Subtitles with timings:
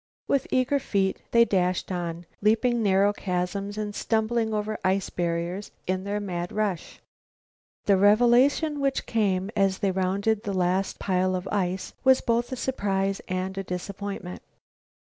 [0.27, 6.05] With eager feet they dashed on, leaping narrow chasms and stumbling over ice barriers in
[6.05, 6.99] their mad rush.
[7.85, 12.55] The revelation which came as they rounded the last pile of ice was both a
[12.55, 14.41] surprise and a disappointment.